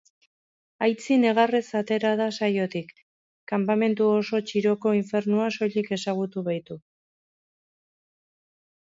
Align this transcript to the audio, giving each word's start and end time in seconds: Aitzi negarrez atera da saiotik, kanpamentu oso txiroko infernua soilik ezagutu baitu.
Aitzi 0.83 1.15
negarrez 1.23 1.65
atera 1.79 2.13
da 2.21 2.29
saiotik, 2.39 2.89
kanpamentu 3.51 4.07
oso 4.13 4.39
txiroko 4.53 4.95
infernua 5.01 5.51
soilik 5.59 5.93
ezagutu 5.99 6.45
baitu. 6.49 6.79